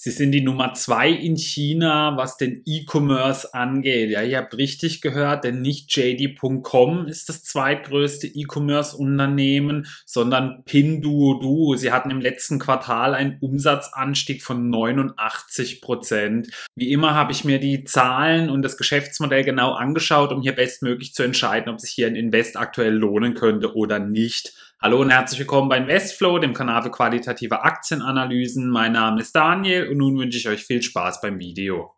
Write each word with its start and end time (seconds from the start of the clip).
Sie 0.00 0.12
sind 0.12 0.30
die 0.30 0.42
Nummer 0.42 0.74
zwei 0.74 1.10
in 1.10 1.36
China, 1.36 2.16
was 2.16 2.36
den 2.36 2.62
E-Commerce 2.64 3.52
angeht. 3.52 4.10
Ja, 4.10 4.22
ihr 4.22 4.38
habt 4.38 4.56
richtig 4.56 5.00
gehört, 5.00 5.42
denn 5.42 5.60
nicht 5.60 5.90
JD.com 5.96 7.08
ist 7.08 7.28
das 7.28 7.42
zweitgrößte 7.42 8.28
E-Commerce-Unternehmen, 8.28 9.88
sondern 10.06 10.62
Pinduoduo. 10.64 11.74
Sie 11.74 11.90
hatten 11.90 12.12
im 12.12 12.20
letzten 12.20 12.60
Quartal 12.60 13.12
einen 13.12 13.38
Umsatzanstieg 13.40 14.44
von 14.44 14.70
89 14.70 15.80
Prozent. 15.80 16.46
Wie 16.76 16.92
immer 16.92 17.16
habe 17.16 17.32
ich 17.32 17.44
mir 17.44 17.58
die 17.58 17.82
Zahlen 17.82 18.50
und 18.50 18.62
das 18.62 18.76
Geschäftsmodell 18.76 19.42
genau 19.42 19.72
angeschaut, 19.72 20.30
um 20.30 20.42
hier 20.42 20.54
bestmöglich 20.54 21.12
zu 21.12 21.24
entscheiden, 21.24 21.72
ob 21.72 21.80
sich 21.80 21.90
hier 21.90 22.06
ein 22.06 22.14
Invest 22.14 22.56
aktuell 22.56 22.94
lohnen 22.94 23.34
könnte 23.34 23.74
oder 23.74 23.98
nicht. 23.98 24.52
Hallo 24.80 25.00
und 25.00 25.10
herzlich 25.10 25.40
willkommen 25.40 25.68
bei 25.68 25.78
Investflow, 25.78 26.38
dem 26.38 26.54
Kanal 26.54 26.84
für 26.84 26.92
qualitative 26.92 27.62
Aktienanalysen. 27.62 28.70
Mein 28.70 28.92
Name 28.92 29.20
ist 29.20 29.34
Daniel 29.34 29.88
und 29.88 29.96
nun 29.96 30.16
wünsche 30.16 30.38
ich 30.38 30.48
euch 30.48 30.64
viel 30.64 30.80
Spaß 30.82 31.20
beim 31.20 31.40
Video. 31.40 31.97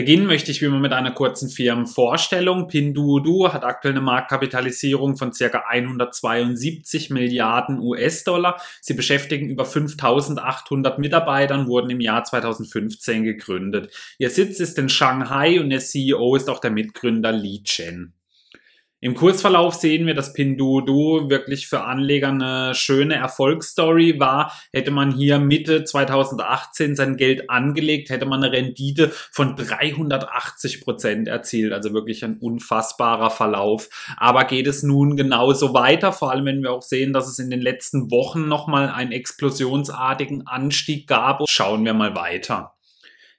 Beginnen 0.00 0.24
möchte 0.24 0.50
ich 0.50 0.62
wie 0.62 0.64
immer 0.64 0.78
mit 0.78 0.94
einer 0.94 1.10
kurzen 1.10 1.50
Firmenvorstellung. 1.50 2.68
Pinduoduo 2.68 3.52
hat 3.52 3.64
aktuell 3.64 3.92
eine 3.92 4.00
Marktkapitalisierung 4.00 5.18
von 5.18 5.32
ca. 5.32 5.64
172 5.68 7.10
Milliarden 7.10 7.78
US-Dollar. 7.78 8.58
Sie 8.80 8.94
beschäftigen 8.94 9.50
über 9.50 9.66
5800 9.66 10.98
Mitarbeitern, 10.98 11.66
wurden 11.66 11.90
im 11.90 12.00
Jahr 12.00 12.24
2015 12.24 13.24
gegründet. 13.24 13.94
Ihr 14.16 14.30
Sitz 14.30 14.58
ist 14.58 14.78
in 14.78 14.88
Shanghai 14.88 15.60
und 15.60 15.68
der 15.68 15.80
CEO 15.80 16.34
ist 16.34 16.48
auch 16.48 16.60
der 16.60 16.70
Mitgründer 16.70 17.32
Li 17.32 17.62
Chen. 17.62 18.14
Im 19.02 19.14
Kursverlauf 19.14 19.76
sehen 19.76 20.06
wir, 20.06 20.12
dass 20.12 20.34
Pinduoduo 20.34 21.30
wirklich 21.30 21.68
für 21.68 21.84
Anleger 21.84 22.28
eine 22.28 22.74
schöne 22.74 23.14
Erfolgsstory 23.14 24.20
war. 24.20 24.52
Hätte 24.72 24.90
man 24.90 25.10
hier 25.10 25.38
Mitte 25.38 25.84
2018 25.84 26.96
sein 26.96 27.16
Geld 27.16 27.48
angelegt, 27.48 28.10
hätte 28.10 28.26
man 28.26 28.44
eine 28.44 28.52
Rendite 28.52 29.10
von 29.32 29.56
380 29.56 30.82
Prozent 30.82 31.28
erzielt. 31.28 31.72
Also 31.72 31.94
wirklich 31.94 32.22
ein 32.26 32.36
unfassbarer 32.36 33.30
Verlauf. 33.30 33.88
Aber 34.18 34.44
geht 34.44 34.66
es 34.66 34.82
nun 34.82 35.16
genauso 35.16 35.72
weiter? 35.72 36.12
Vor 36.12 36.30
allem, 36.30 36.44
wenn 36.44 36.62
wir 36.62 36.72
auch 36.72 36.82
sehen, 36.82 37.14
dass 37.14 37.26
es 37.26 37.38
in 37.38 37.48
den 37.48 37.62
letzten 37.62 38.10
Wochen 38.10 38.48
nochmal 38.48 38.90
einen 38.90 39.12
explosionsartigen 39.12 40.46
Anstieg 40.46 41.06
gab. 41.06 41.40
Schauen 41.48 41.86
wir 41.86 41.94
mal 41.94 42.14
weiter. 42.14 42.74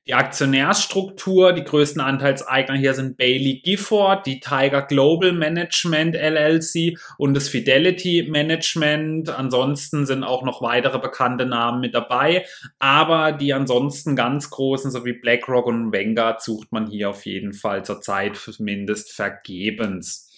Die 0.07 0.15
Aktionärsstruktur, 0.15 1.53
die 1.53 1.63
größten 1.63 2.01
Anteilseigner 2.01 2.75
hier 2.75 2.95
sind 2.95 3.17
Bailey 3.17 3.61
Gifford, 3.63 4.25
die 4.25 4.39
Tiger 4.39 4.81
Global 4.81 5.31
Management 5.31 6.15
LLC 6.15 6.97
und 7.19 7.35
das 7.35 7.49
Fidelity 7.49 8.27
Management. 8.27 9.29
Ansonsten 9.29 10.07
sind 10.07 10.23
auch 10.23 10.41
noch 10.41 10.63
weitere 10.63 10.97
bekannte 10.97 11.45
Namen 11.45 11.81
mit 11.81 11.93
dabei, 11.93 12.47
aber 12.79 13.31
die 13.31 13.53
ansonsten 13.53 14.15
ganz 14.15 14.49
großen, 14.49 14.89
so 14.89 15.05
wie 15.05 15.13
BlackRock 15.13 15.67
und 15.67 15.93
Vanguard, 15.93 16.41
sucht 16.41 16.71
man 16.71 16.89
hier 16.89 17.11
auf 17.11 17.27
jeden 17.27 17.53
Fall 17.53 17.85
zurzeit 17.85 18.37
zumindest 18.37 19.11
vergebens. 19.11 20.30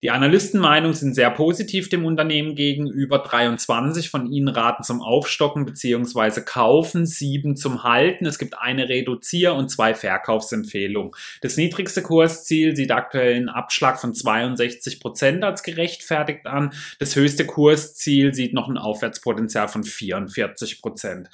Die 0.00 0.12
Analystenmeinungen 0.12 0.94
sind 0.94 1.14
sehr 1.14 1.30
positiv 1.30 1.88
dem 1.88 2.04
Unternehmen 2.04 2.54
gegenüber. 2.54 3.18
23 3.18 4.10
von 4.10 4.30
ihnen 4.30 4.46
raten 4.46 4.84
zum 4.84 5.02
Aufstocken 5.02 5.64
bzw. 5.64 6.42
Kaufen, 6.42 7.04
sieben 7.04 7.56
zum 7.56 7.82
Halten. 7.82 8.24
Es 8.24 8.38
gibt 8.38 8.56
eine 8.56 8.88
Reduzier- 8.88 9.54
und 9.54 9.70
zwei 9.70 9.94
Verkaufsempfehlungen. 9.94 11.10
Das 11.40 11.56
niedrigste 11.56 12.02
Kursziel 12.02 12.76
sieht 12.76 12.92
aktuell 12.92 13.34
einen 13.34 13.48
Abschlag 13.48 14.00
von 14.00 14.14
62 14.14 15.00
Prozent 15.00 15.42
als 15.42 15.64
gerechtfertigt 15.64 16.46
an. 16.46 16.72
Das 17.00 17.16
höchste 17.16 17.44
Kursziel 17.44 18.34
sieht 18.34 18.54
noch 18.54 18.68
ein 18.68 18.78
Aufwärtspotenzial 18.78 19.66
von 19.66 19.82
44 19.82 20.80
Prozent. 20.80 21.28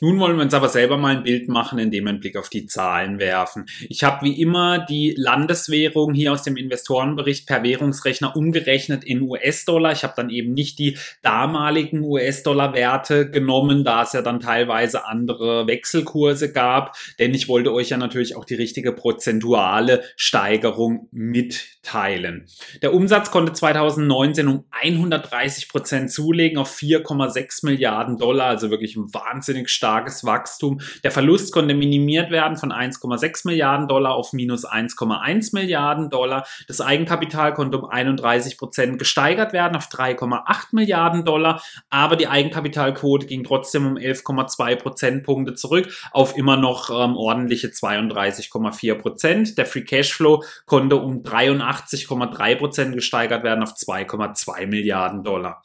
Nun 0.00 0.20
wollen 0.20 0.36
wir 0.36 0.44
uns 0.44 0.54
aber 0.54 0.68
selber 0.68 0.96
mal 0.96 1.16
ein 1.16 1.24
Bild 1.24 1.48
machen, 1.48 1.80
indem 1.80 2.04
wir 2.04 2.10
einen 2.10 2.20
Blick 2.20 2.36
auf 2.36 2.48
die 2.48 2.66
Zahlen 2.66 3.18
werfen. 3.18 3.66
Ich 3.88 4.04
habe 4.04 4.24
wie 4.24 4.40
immer 4.40 4.78
die 4.78 5.12
Landeswährung 5.16 6.14
hier 6.14 6.32
aus 6.32 6.44
dem 6.44 6.56
Investorenbericht 6.56 7.48
per 7.48 7.64
Währungsrechner 7.64 8.36
umgerechnet 8.36 9.02
in 9.02 9.22
US-Dollar. 9.22 9.90
Ich 9.90 10.04
habe 10.04 10.12
dann 10.16 10.30
eben 10.30 10.54
nicht 10.54 10.78
die 10.78 10.96
damaligen 11.22 12.04
US-Dollar-Werte 12.04 13.28
genommen, 13.28 13.82
da 13.82 14.04
es 14.04 14.12
ja 14.12 14.22
dann 14.22 14.38
teilweise 14.38 15.04
andere 15.04 15.66
Wechselkurse 15.66 16.52
gab, 16.52 16.96
denn 17.18 17.34
ich 17.34 17.48
wollte 17.48 17.72
euch 17.72 17.88
ja 17.88 17.96
natürlich 17.96 18.36
auch 18.36 18.44
die 18.44 18.54
richtige 18.54 18.92
prozentuale 18.92 20.04
Steigerung 20.14 21.08
mitteilen. 21.10 22.46
Der 22.82 22.94
Umsatz 22.94 23.32
konnte 23.32 23.52
2019 23.52 24.46
um 24.46 24.64
130 24.70 25.68
Prozent 25.68 26.12
zulegen 26.12 26.58
auf 26.58 26.72
4,6 26.72 27.64
Milliarden 27.66 28.16
Dollar, 28.16 28.46
also 28.46 28.70
wirklich 28.70 28.94
ein 28.94 29.12
wahnsinnig 29.12 29.68
stark 29.68 29.87
starkes 29.88 30.24
Wachstum. 30.24 30.80
Der 31.02 31.10
Verlust 31.10 31.50
konnte 31.50 31.74
minimiert 31.74 32.30
werden 32.30 32.58
von 32.58 32.72
1,6 32.72 33.46
Milliarden 33.46 33.88
Dollar 33.88 34.14
auf 34.14 34.34
minus 34.34 34.66
1,1 34.66 35.54
Milliarden 35.54 36.10
Dollar. 36.10 36.46
Das 36.66 36.82
Eigenkapital 36.82 37.54
konnte 37.54 37.78
um 37.78 37.86
31 37.86 38.58
Prozent 38.58 38.98
gesteigert 38.98 39.54
werden 39.54 39.76
auf 39.76 39.86
3,8 39.86 40.66
Milliarden 40.72 41.24
Dollar, 41.24 41.62
aber 41.88 42.16
die 42.16 42.28
Eigenkapitalquote 42.28 43.26
ging 43.26 43.44
trotzdem 43.44 43.86
um 43.86 43.96
11,2 43.96 44.76
Prozentpunkte 44.76 45.54
zurück 45.54 45.88
auf 46.12 46.36
immer 46.36 46.58
noch 46.58 46.90
ähm, 46.90 47.16
ordentliche 47.16 47.68
32,4 47.68 48.94
Prozent. 48.94 49.56
Der 49.56 49.64
Free 49.64 49.84
Cashflow 49.84 50.44
konnte 50.66 50.96
um 50.96 51.22
83,3 51.22 52.56
Prozent 52.56 52.94
gesteigert 52.94 53.42
werden 53.42 53.62
auf 53.62 53.72
2,2 53.72 54.66
Milliarden 54.66 55.24
Dollar. 55.24 55.62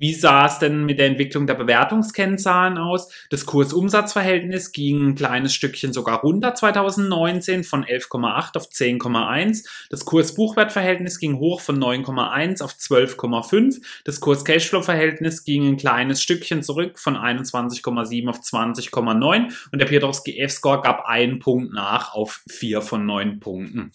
Wie 0.00 0.14
sah 0.14 0.46
es 0.46 0.60
denn 0.60 0.84
mit 0.84 1.00
der 1.00 1.08
Entwicklung 1.08 1.48
der 1.48 1.54
Bewertungskennzahlen 1.54 2.78
aus? 2.78 3.12
Das 3.30 3.46
Kursumsatzverhältnis 3.46 4.70
ging 4.70 5.08
ein 5.08 5.14
kleines 5.16 5.52
Stückchen 5.52 5.92
sogar 5.92 6.20
runter 6.20 6.54
2019 6.54 7.64
von 7.64 7.84
11,8 7.84 8.56
auf 8.56 8.68
10,1. 8.68 9.66
Das 9.90 10.04
Kurs-Buchwert-Verhältnis 10.04 11.18
ging 11.18 11.38
hoch 11.38 11.60
von 11.60 11.82
9,1 11.82 12.62
auf 12.62 12.74
12,5. 12.74 13.80
Das 14.04 14.20
Kurs-Cashflow-Verhältnis 14.20 15.42
ging 15.42 15.66
ein 15.66 15.76
kleines 15.76 16.22
Stückchen 16.22 16.62
zurück 16.62 17.00
von 17.00 17.16
21,7 17.16 18.28
auf 18.28 18.38
20,9 18.38 19.52
und 19.72 19.78
der 19.80 19.86
Piotrowski 19.86 20.38
F-Score 20.38 20.80
gab 20.80 21.06
einen 21.06 21.40
Punkt 21.40 21.72
nach 21.72 22.14
auf 22.14 22.44
4 22.48 22.82
von 22.82 23.04
9 23.04 23.40
Punkten. 23.40 23.90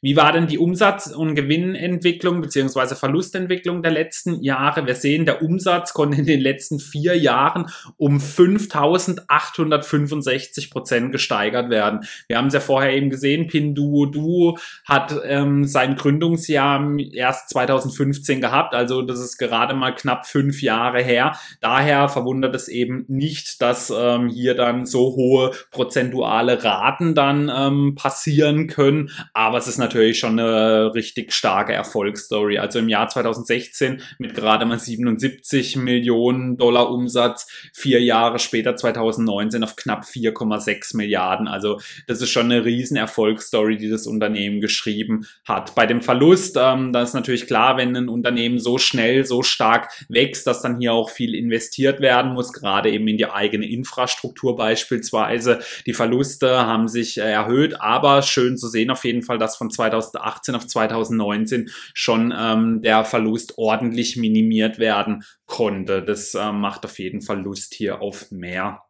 Wie 0.00 0.14
war 0.14 0.32
denn 0.32 0.46
die 0.46 0.58
Umsatz- 0.58 1.08
und 1.08 1.34
Gewinnentwicklung 1.34 2.40
bzw. 2.40 2.94
Verlustentwicklung 2.94 3.82
der 3.82 3.90
letzten 3.90 4.40
Jahre? 4.40 4.86
Wir 4.86 4.94
sehen, 4.94 5.26
der 5.26 5.42
Umsatz 5.48 5.94
konnte 5.94 6.18
in 6.18 6.26
den 6.26 6.40
letzten 6.40 6.78
vier 6.78 7.16
Jahren 7.16 7.70
um 7.96 8.20
5865 8.20 10.70
Prozent 10.70 11.12
gesteigert 11.12 11.70
werden. 11.70 12.00
Wir 12.28 12.38
haben 12.38 12.48
es 12.48 12.54
ja 12.54 12.60
vorher 12.60 12.92
eben 12.92 13.10
gesehen, 13.10 13.46
Pinduoduo 13.46 14.58
hat 14.84 15.14
ähm, 15.24 15.64
sein 15.64 15.96
Gründungsjahr 15.96 16.98
erst 17.12 17.50
2015 17.50 18.40
gehabt, 18.40 18.74
also 18.74 19.02
das 19.02 19.20
ist 19.20 19.38
gerade 19.38 19.74
mal 19.74 19.94
knapp 19.94 20.26
fünf 20.26 20.62
Jahre 20.62 21.02
her. 21.02 21.38
Daher 21.60 22.08
verwundert 22.08 22.54
es 22.54 22.68
eben 22.68 23.04
nicht, 23.08 23.60
dass 23.62 23.92
ähm, 23.94 24.28
hier 24.28 24.54
dann 24.54 24.86
so 24.86 25.16
hohe 25.16 25.52
prozentuale 25.70 26.62
Raten 26.62 27.14
dann 27.14 27.50
ähm, 27.54 27.94
passieren 27.94 28.66
können, 28.66 29.10
aber 29.32 29.58
es 29.58 29.66
ist 29.66 29.78
natürlich 29.78 30.18
schon 30.18 30.38
eine 30.38 30.94
richtig 30.94 31.32
starke 31.32 31.72
Erfolgsstory. 31.72 32.58
Also 32.58 32.78
im 32.78 32.88
Jahr 32.88 33.08
2016 33.08 34.02
mit 34.18 34.34
gerade 34.34 34.66
mal 34.66 34.78
77 34.78 35.37
70 35.38 35.76
Millionen 35.76 36.56
Dollar 36.56 36.90
Umsatz, 36.90 37.46
vier 37.72 38.02
Jahre 38.02 38.38
später 38.38 38.76
2019 38.76 39.62
auf 39.64 39.76
knapp 39.76 40.04
4,6 40.04 40.96
Milliarden. 40.96 41.48
Also 41.48 41.80
das 42.06 42.20
ist 42.20 42.30
schon 42.30 42.46
eine 42.46 42.64
riesen 42.64 42.96
Erfolgsstory, 42.96 43.76
die 43.76 43.88
das 43.88 44.06
Unternehmen 44.06 44.60
geschrieben 44.60 45.26
hat. 45.44 45.74
Bei 45.74 45.86
dem 45.86 46.02
Verlust, 46.02 46.56
ähm, 46.58 46.92
da 46.92 47.02
ist 47.02 47.14
natürlich 47.14 47.46
klar, 47.46 47.76
wenn 47.76 47.96
ein 47.96 48.08
Unternehmen 48.08 48.58
so 48.58 48.78
schnell, 48.78 49.24
so 49.24 49.42
stark 49.42 49.90
wächst, 50.08 50.46
dass 50.46 50.62
dann 50.62 50.80
hier 50.80 50.92
auch 50.92 51.10
viel 51.10 51.34
investiert 51.34 52.00
werden 52.00 52.32
muss, 52.34 52.52
gerade 52.52 52.90
eben 52.90 53.06
in 53.08 53.16
die 53.16 53.30
eigene 53.30 53.68
Infrastruktur 53.68 54.56
beispielsweise. 54.56 55.60
Die 55.86 55.94
Verluste 55.94 56.66
haben 56.66 56.88
sich 56.88 57.18
äh, 57.18 57.30
erhöht, 57.30 57.80
aber 57.80 58.22
schön 58.22 58.56
zu 58.56 58.68
sehen 58.68 58.90
auf 58.90 59.04
jeden 59.04 59.22
Fall, 59.22 59.38
dass 59.38 59.56
von 59.56 59.70
2018 59.70 60.54
auf 60.54 60.66
2019 60.66 61.70
schon 61.94 62.34
ähm, 62.36 62.82
der 62.82 63.04
Verlust 63.04 63.54
ordentlich 63.56 64.16
minimiert 64.16 64.78
werden 64.78 65.24
konnte. 65.46 66.02
Das 66.02 66.34
äh, 66.34 66.52
macht 66.52 66.84
auf 66.84 66.98
jeden 66.98 67.22
Fall 67.22 67.40
Lust 67.40 67.74
hier 67.74 68.00
auf 68.00 68.30
mehr. 68.30 68.82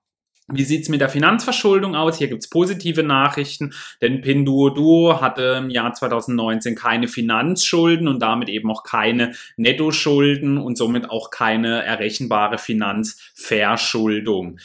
Wie 0.50 0.64
sieht's 0.64 0.88
mit 0.88 1.02
der 1.02 1.11
Finanzverschuldung 1.11 1.94
aus? 1.94 2.17
Hier 2.17 2.29
gibt's 2.29 2.49
positive 2.49 3.02
Nachrichten, 3.02 3.75
denn 4.00 4.23
Pinduoduo 4.23 5.20
hatte 5.20 5.56
im 5.58 5.69
Jahr 5.69 5.93
2019 5.93 6.75
keine 6.75 7.06
Finanzschulden 7.06 8.08
und 8.08 8.23
damit 8.23 8.49
eben 8.49 8.70
auch 8.70 8.82
keine 8.82 9.35
Nettoschulden 9.58 10.56
und 10.56 10.79
somit 10.79 11.11
auch 11.11 11.31
keine 11.31 11.85
errechenbare 11.85 12.56
Finanzverschuldung. 12.56 14.58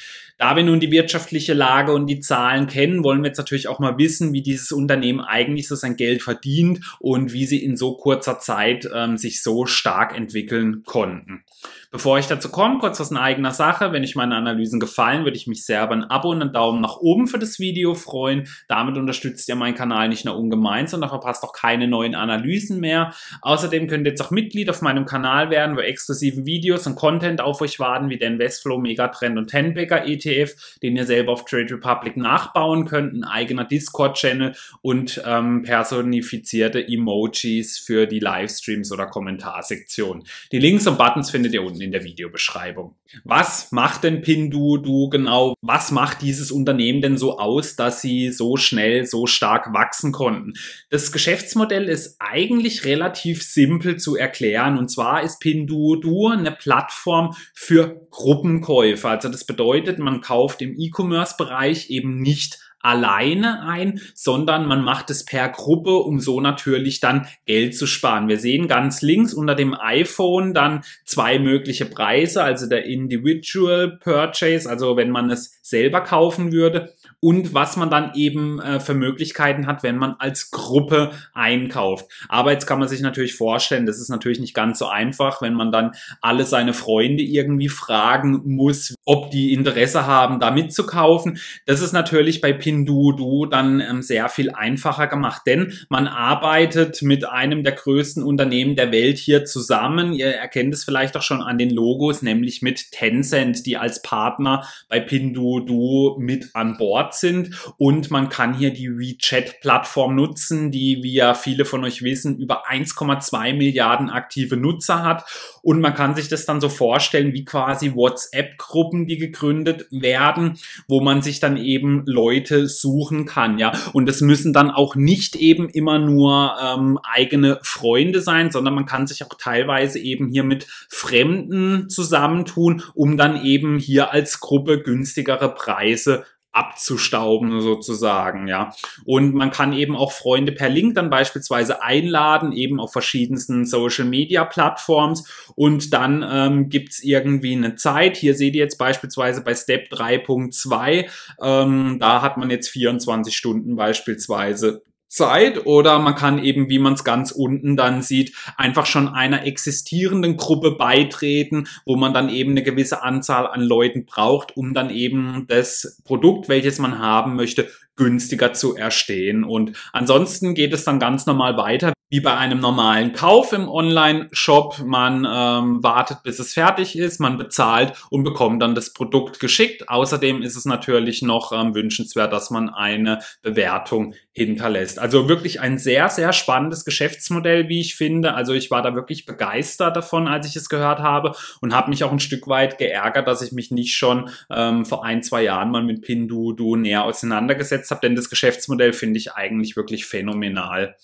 Da 0.43 0.57
wir 0.57 0.63
nun 0.63 0.81
die 0.81 0.91
wirtschaftliche 0.91 1.53
Lage 1.53 1.93
und 1.93 2.05
die 2.07 2.19
Zahlen 2.19 2.67
kennen, 2.67 3.05
wollen 3.05 3.21
wir 3.21 3.27
jetzt 3.27 3.37
natürlich 3.37 3.69
auch 3.69 3.79
mal 3.79 3.97
wissen, 3.97 4.33
wie 4.33 4.41
dieses 4.41 4.73
Unternehmen 4.73 5.21
eigentlich 5.21 5.69
so 5.69 5.75
sein 5.75 5.95
Geld 5.95 6.21
verdient 6.21 6.81
und 6.99 7.31
wie 7.31 7.45
sie 7.45 7.63
in 7.63 7.77
so 7.77 7.95
kurzer 7.95 8.39
Zeit 8.39 8.85
ähm, 8.93 9.15
sich 9.15 9.41
so 9.41 9.65
stark 9.65 10.13
entwickeln 10.17 10.83
konnten. 10.83 11.45
Bevor 11.93 12.17
ich 12.17 12.25
dazu 12.25 12.49
komme, 12.49 12.79
kurz 12.79 12.99
aus 12.99 13.15
eigener 13.15 13.51
Sache. 13.51 13.91
Wenn 13.91 14.01
euch 14.01 14.15
meine 14.15 14.35
Analysen 14.35 14.79
gefallen, 14.79 15.25
würde 15.25 15.37
ich 15.37 15.45
mich 15.45 15.63
sehr 15.63 15.83
über 15.83 15.93
ein 15.93 16.03
Abo 16.03 16.31
und 16.31 16.41
einen 16.41 16.51
Daumen 16.51 16.81
nach 16.81 16.97
oben 16.97 17.27
für 17.27 17.37
das 17.37 17.59
Video 17.59 17.93
freuen. 17.93 18.47
Damit 18.67 18.97
unterstützt 18.97 19.47
ihr 19.47 19.55
meinen 19.55 19.75
Kanal 19.75 20.09
nicht 20.09 20.25
nur 20.25 20.35
ungemein, 20.35 20.87
sondern 20.87 21.11
verpasst 21.11 21.43
auch 21.43 21.53
keine 21.53 21.87
neuen 21.87 22.15
Analysen 22.15 22.79
mehr. 22.79 23.13
Außerdem 23.43 23.87
könnt 23.87 24.07
ihr 24.07 24.09
jetzt 24.09 24.23
auch 24.23 24.31
Mitglied 24.31 24.71
auf 24.71 24.81
meinem 24.81 25.05
Kanal 25.05 25.51
werden, 25.51 25.77
wo 25.77 25.81
exklusive 25.81 26.47
Videos 26.47 26.87
und 26.87 26.95
Content 26.95 27.41
auf 27.41 27.61
euch 27.61 27.79
warten, 27.79 28.09
wie 28.09 28.17
der 28.17 28.29
Investflow, 28.29 28.79
Megatrend 28.79 29.37
und 29.37 29.51
Tenbaker 29.51 30.07
ETF, 30.07 30.32
den 30.81 30.95
ihr 30.95 31.05
selber 31.05 31.31
auf 31.31 31.45
Trade 31.45 31.75
Republic 31.75 32.17
nachbauen 32.17 32.85
könnt, 32.85 33.13
ein 33.13 33.23
eigener 33.23 33.65
Discord-Channel 33.65 34.55
und 34.81 35.21
ähm, 35.25 35.63
personifizierte 35.63 36.85
Emojis 36.87 37.77
für 37.77 38.07
die 38.07 38.19
Livestreams 38.19 38.91
oder 38.91 39.07
Kommentarsektion. 39.07 40.23
Die 40.51 40.59
Links 40.59 40.87
und 40.87 40.97
Buttons 40.97 41.29
findet 41.29 41.53
ihr 41.53 41.63
unten 41.63 41.81
in 41.81 41.91
der 41.91 42.03
Videobeschreibung. 42.03 42.95
Was 43.23 43.71
macht 43.71 44.03
denn 44.03 44.21
Pinduoduo 44.21 45.09
genau? 45.09 45.55
Was 45.61 45.91
macht 45.91 46.21
dieses 46.21 46.51
Unternehmen 46.51 47.01
denn 47.01 47.17
so 47.17 47.37
aus, 47.37 47.75
dass 47.75 48.01
sie 48.01 48.31
so 48.31 48.57
schnell, 48.57 49.05
so 49.05 49.27
stark 49.27 49.73
wachsen 49.73 50.11
konnten? 50.11 50.53
Das 50.89 51.11
Geschäftsmodell 51.11 51.89
ist 51.89 52.17
eigentlich 52.19 52.85
relativ 52.85 53.43
simpel 53.43 53.97
zu 53.97 54.15
erklären. 54.15 54.77
Und 54.77 54.89
zwar 54.89 55.21
ist 55.21 55.39
Pinduoduo 55.39 56.29
eine 56.29 56.51
Plattform 56.51 57.35
für 57.53 58.07
Gruppenkäufe. 58.09 59.07
Also 59.07 59.29
das 59.29 59.45
bedeutet, 59.45 59.99
man 59.99 60.21
kauft 60.23 60.61
im 60.61 60.75
E-Commerce-Bereich 60.77 61.89
eben 61.89 62.19
nicht 62.19 62.59
alleine 62.83 63.63
ein, 63.63 63.99
sondern 64.13 64.67
man 64.67 64.83
macht 64.83 65.09
es 65.09 65.25
per 65.25 65.49
Gruppe, 65.49 65.95
um 65.95 66.19
so 66.19 66.41
natürlich 66.41 66.99
dann 66.99 67.27
Geld 67.45 67.75
zu 67.75 67.87
sparen. 67.87 68.27
Wir 68.27 68.39
sehen 68.39 68.67
ganz 68.67 69.01
links 69.01 69.33
unter 69.33 69.55
dem 69.55 69.73
iPhone 69.73 70.53
dann 70.53 70.83
zwei 71.05 71.39
mögliche 71.39 71.85
Preise, 71.85 72.43
also 72.43 72.67
der 72.67 72.85
Individual 72.85 73.97
Purchase, 73.99 74.69
also 74.69 74.97
wenn 74.97 75.09
man 75.09 75.31
es 75.31 75.59
selber 75.61 76.01
kaufen 76.01 76.51
würde 76.51 76.93
und 77.21 77.53
was 77.53 77.77
man 77.77 77.89
dann 77.89 78.11
eben 78.15 78.59
äh, 78.59 78.81
für 78.81 78.93
Möglichkeiten 78.93 79.65
hat, 79.65 79.81
wenn 79.81 79.97
man 79.97 80.15
als 80.19 80.51
Gruppe 80.51 81.11
einkauft. 81.33 82.05
Aber 82.27 82.51
jetzt 82.51 82.67
kann 82.67 82.79
man 82.79 82.89
sich 82.89 82.99
natürlich 82.99 83.35
vorstellen, 83.35 83.85
das 83.85 83.97
ist 83.99 84.09
natürlich 84.09 84.41
nicht 84.41 84.53
ganz 84.53 84.77
so 84.77 84.87
einfach, 84.87 85.41
wenn 85.41 85.53
man 85.53 85.71
dann 85.71 85.91
alle 86.19 86.45
seine 86.45 86.73
Freunde 86.73 87.23
irgendwie 87.23 87.69
fragen 87.69 88.41
muss, 88.43 88.93
ob 89.05 89.31
die 89.31 89.53
Interesse 89.53 90.05
haben, 90.05 90.41
da 90.41 90.51
mitzukaufen. 90.51 91.37
Das 91.65 91.81
ist 91.81 91.93
natürlich 91.93 92.41
bei 92.41 92.51
Pinduoduo 92.73 93.45
dann 93.45 93.79
ähm, 93.81 94.01
sehr 94.01 94.29
viel 94.29 94.49
einfacher 94.51 95.07
gemacht, 95.07 95.43
denn 95.45 95.73
man 95.89 96.07
arbeitet 96.07 97.01
mit 97.03 97.27
einem 97.27 97.63
der 97.63 97.73
größten 97.73 98.23
Unternehmen 98.23 98.75
der 98.75 98.91
Welt 98.91 99.17
hier 99.17 99.45
zusammen. 99.45 100.13
Ihr 100.13 100.27
erkennt 100.27 100.73
es 100.73 100.83
vielleicht 100.83 101.15
auch 101.15 101.21
schon 101.21 101.41
an 101.41 101.57
den 101.57 101.69
Logos, 101.69 102.21
nämlich 102.21 102.61
mit 102.61 102.91
Tencent, 102.91 103.65
die 103.65 103.77
als 103.77 104.01
Partner 104.01 104.67
bei 104.89 104.99
Pinduoduo 104.99 106.17
mit 106.19 106.49
an 106.53 106.77
Bord 106.77 107.13
sind. 107.13 107.51
Und 107.77 108.09
man 108.09 108.29
kann 108.29 108.55
hier 108.55 108.73
die 108.73 108.89
WeChat-Plattform 108.89 110.15
nutzen, 110.15 110.71
die, 110.71 111.03
wie 111.03 111.13
ja 111.13 111.35
viele 111.35 111.65
von 111.65 111.83
euch 111.83 112.01
wissen, 112.01 112.37
über 112.39 112.67
1,2 112.67 113.53
Milliarden 113.53 114.09
aktive 114.09 114.57
Nutzer 114.57 115.03
hat. 115.03 115.25
Und 115.61 115.79
man 115.79 115.93
kann 115.93 116.15
sich 116.15 116.27
das 116.27 116.45
dann 116.45 116.59
so 116.59 116.69
vorstellen 116.69 117.33
wie 117.33 117.45
quasi 117.45 117.93
WhatsApp-Gruppen, 117.93 119.05
die 119.05 119.17
gegründet 119.17 119.85
werden, 119.91 120.57
wo 120.87 121.01
man 121.01 121.21
sich 121.21 121.39
dann 121.39 121.57
eben 121.57 122.03
Leute 122.05 122.62
suchen 122.67 123.25
kann, 123.25 123.57
ja. 123.57 123.71
Und 123.93 124.09
es 124.09 124.21
müssen 124.21 124.53
dann 124.53 124.71
auch 124.71 124.95
nicht 124.95 125.35
eben 125.35 125.69
immer 125.69 125.99
nur 125.99 126.55
ähm, 126.61 126.99
eigene 127.03 127.59
Freunde 127.63 128.21
sein, 128.21 128.51
sondern 128.51 128.73
man 128.73 128.85
kann 128.85 129.07
sich 129.07 129.23
auch 129.23 129.33
teilweise 129.37 129.99
eben 129.99 130.29
hier 130.29 130.43
mit 130.43 130.67
Fremden 130.89 131.89
zusammentun, 131.89 132.83
um 132.93 133.17
dann 133.17 133.43
eben 133.43 133.77
hier 133.77 134.11
als 134.11 134.39
Gruppe 134.39 134.81
günstigere 134.81 135.53
Preise 135.53 136.25
abzustauben 136.53 137.61
sozusagen, 137.61 138.47
ja. 138.47 138.73
Und 139.05 139.33
man 139.33 139.51
kann 139.51 139.73
eben 139.73 139.95
auch 139.95 140.11
Freunde 140.11 140.51
per 140.51 140.69
Link 140.69 140.95
dann 140.95 141.09
beispielsweise 141.09 141.81
einladen, 141.81 142.51
eben 142.51 142.79
auf 142.79 142.93
verschiedensten 142.93 143.65
Social 143.65 144.05
Media 144.05 144.45
Plattforms 144.45 145.27
und 145.55 145.93
dann 145.93 146.23
ähm, 146.27 146.69
gibt 146.69 146.93
irgendwie 147.01 147.53
eine 147.53 147.75
Zeit. 147.75 148.17
Hier 148.17 148.35
seht 148.35 148.53
ihr 148.53 148.61
jetzt 148.61 148.77
beispielsweise 148.77 149.43
bei 149.43 149.55
Step 149.55 149.91
3.2, 149.91 151.09
ähm, 151.41 151.97
da 151.99 152.21
hat 152.21 152.37
man 152.37 152.51
jetzt 152.51 152.69
24 152.69 153.35
Stunden 153.35 153.75
beispielsweise 153.75 154.83
Zeit 155.13 155.67
oder 155.67 155.99
man 155.99 156.15
kann 156.15 156.43
eben, 156.43 156.69
wie 156.69 156.79
man 156.79 156.93
es 156.93 157.03
ganz 157.03 157.31
unten 157.31 157.77
dann 157.77 158.01
sieht, 158.01 158.35
einfach 158.57 158.87
schon 158.87 159.07
einer 159.07 159.45
existierenden 159.45 160.37
Gruppe 160.37 160.71
beitreten, 160.71 161.67
wo 161.85 161.95
man 161.95 162.13
dann 162.13 162.29
eben 162.29 162.51
eine 162.51 162.63
gewisse 162.63 163.03
Anzahl 163.03 163.45
an 163.45 163.61
Leuten 163.61 164.05
braucht, 164.05 164.57
um 164.57 164.73
dann 164.73 164.89
eben 164.89 165.45
das 165.47 166.01
Produkt, 166.03 166.49
welches 166.49 166.79
man 166.79 166.97
haben 166.97 167.35
möchte, 167.35 167.69
günstiger 167.95 168.53
zu 168.53 168.75
erstehen. 168.75 169.43
Und 169.43 169.77
ansonsten 169.93 170.55
geht 170.55 170.73
es 170.73 170.83
dann 170.83 170.99
ganz 170.99 171.27
normal 171.27 171.57
weiter, 171.57 171.92
wie 172.13 172.19
bei 172.19 172.37
einem 172.37 172.59
normalen 172.59 173.13
Kauf 173.13 173.53
im 173.53 173.67
Online-Shop. 173.67 174.83
Man 174.85 175.25
ähm, 175.27 175.81
wartet, 175.81 176.21
bis 176.21 176.37
es 176.37 176.53
fertig 176.53 176.95
ist, 176.95 177.19
man 177.19 177.39
bezahlt 177.39 177.93
und 178.11 178.23
bekommt 178.23 178.61
dann 178.61 178.75
das 178.75 178.93
Produkt 178.93 179.39
geschickt. 179.39 179.89
Außerdem 179.89 180.43
ist 180.43 180.55
es 180.55 180.65
natürlich 180.65 181.23
noch 181.23 181.51
ähm, 181.51 181.73
wünschenswert, 181.73 182.31
dass 182.31 182.51
man 182.51 182.69
eine 182.69 183.17
Bewertung 183.41 184.13
hinterlässt. 184.31 184.99
Also 184.99 185.27
wirklich 185.27 185.59
ein 185.59 185.79
sehr, 185.79 186.07
sehr 186.07 186.33
spannendes 186.33 186.85
Geschäftsmodell, 186.85 187.67
wie 187.67 187.81
ich 187.81 187.95
finde. 187.95 188.35
Also 188.35 188.53
ich 188.53 188.69
war 188.69 188.83
da 188.83 188.93
wirklich 188.93 189.25
begeistert 189.25 189.95
davon, 189.95 190.27
als 190.27 190.47
ich 190.47 190.55
es 190.55 190.69
gehört 190.69 190.99
habe 190.99 191.33
und 191.61 191.73
habe 191.73 191.89
mich 191.89 192.03
auch 192.03 192.11
ein 192.11 192.19
Stück 192.19 192.47
weit 192.47 192.77
geärgert, 192.77 193.27
dass 193.27 193.41
ich 193.41 193.53
mich 193.53 193.71
nicht 193.71 193.95
schon 193.95 194.29
ähm, 194.51 194.85
vor 194.85 195.03
ein, 195.03 195.23
zwei 195.23 195.41
Jahren 195.41 195.71
mal 195.71 195.83
mit 195.83 196.03
Pinduoduo 196.03 196.75
näher 196.75 197.05
auseinandergesetzt 197.05 197.89
habe, 197.89 198.01
denn 198.01 198.15
das 198.15 198.29
Geschäftsmodell 198.29 198.93
finde 198.93 199.17
ich 199.17 199.33
eigentlich 199.33 199.75
wirklich 199.75 200.05
phänomenal. 200.05 200.95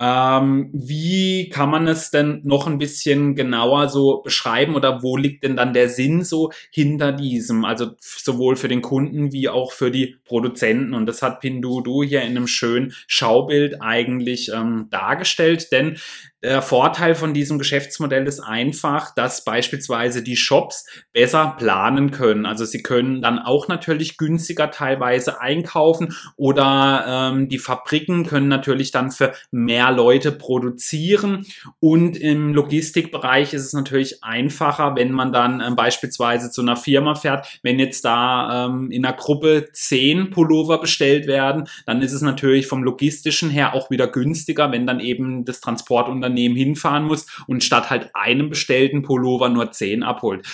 Ähm, 0.00 0.70
wie 0.72 1.48
kann 1.48 1.70
man 1.70 1.86
es 1.86 2.10
denn 2.10 2.40
noch 2.44 2.66
ein 2.66 2.78
bisschen 2.78 3.34
genauer 3.34 3.88
so 3.88 4.22
beschreiben 4.22 4.74
oder 4.74 5.02
wo 5.02 5.16
liegt 5.16 5.44
denn 5.44 5.56
dann 5.56 5.72
der 5.72 5.88
Sinn 5.88 6.24
so 6.24 6.50
hinter 6.70 7.12
diesem? 7.12 7.64
Also 7.64 7.92
sowohl 8.00 8.56
für 8.56 8.68
den 8.68 8.82
Kunden 8.82 9.32
wie 9.32 9.48
auch 9.48 9.72
für 9.72 9.90
die 9.90 10.16
Produzenten. 10.24 10.94
Und 10.94 11.06
das 11.06 11.22
hat 11.22 11.40
Pinduoduo 11.40 12.02
hier 12.02 12.22
in 12.22 12.36
einem 12.36 12.46
schönen 12.46 12.92
Schaubild 13.06 13.80
eigentlich 13.80 14.50
ähm, 14.52 14.88
dargestellt, 14.90 15.70
denn 15.72 15.98
der 16.44 16.60
Vorteil 16.60 17.14
von 17.14 17.32
diesem 17.32 17.58
Geschäftsmodell 17.58 18.26
ist 18.26 18.40
einfach, 18.40 19.14
dass 19.14 19.44
beispielsweise 19.44 20.22
die 20.22 20.36
Shops 20.36 20.84
besser 21.14 21.56
planen 21.58 22.10
können. 22.10 22.44
Also 22.44 22.66
sie 22.66 22.82
können 22.82 23.22
dann 23.22 23.38
auch 23.38 23.66
natürlich 23.66 24.18
günstiger 24.18 24.70
teilweise 24.70 25.40
einkaufen 25.40 26.14
oder 26.36 27.32
ähm, 27.32 27.48
die 27.48 27.58
Fabriken 27.58 28.26
können 28.26 28.48
natürlich 28.48 28.90
dann 28.90 29.10
für 29.10 29.32
mehr 29.50 29.90
Leute 29.90 30.32
produzieren. 30.32 31.46
Und 31.80 32.18
im 32.18 32.52
Logistikbereich 32.52 33.54
ist 33.54 33.64
es 33.64 33.72
natürlich 33.72 34.22
einfacher, 34.22 34.96
wenn 34.96 35.12
man 35.12 35.32
dann 35.32 35.62
ähm, 35.66 35.76
beispielsweise 35.76 36.50
zu 36.50 36.60
einer 36.60 36.76
Firma 36.76 37.14
fährt. 37.14 37.58
Wenn 37.62 37.78
jetzt 37.78 38.04
da 38.04 38.66
ähm, 38.66 38.90
in 38.90 39.06
einer 39.06 39.16
Gruppe 39.16 39.68
zehn 39.72 40.28
Pullover 40.28 40.78
bestellt 40.78 41.26
werden, 41.26 41.68
dann 41.86 42.02
ist 42.02 42.12
es 42.12 42.20
natürlich 42.20 42.66
vom 42.66 42.82
logistischen 42.82 43.48
her 43.48 43.72
auch 43.72 43.88
wieder 43.88 44.08
günstiger, 44.08 44.70
wenn 44.72 44.86
dann 44.86 45.00
eben 45.00 45.46
das 45.46 45.62
Transportunternehmen 45.62 46.33
Unternehmen 46.34 46.56
hinfahren 46.56 47.04
muss 47.04 47.26
und 47.46 47.62
statt 47.62 47.90
halt 47.90 48.10
einem 48.14 48.48
bestellten 48.50 49.02
Pullover 49.02 49.48
nur 49.48 49.70
zehn 49.70 50.02
abholt. 50.02 50.46